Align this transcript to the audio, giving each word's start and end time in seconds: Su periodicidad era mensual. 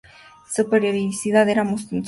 Su 0.49 0.67
periodicidad 0.67 1.47
era 1.47 1.63
mensual. 1.63 1.99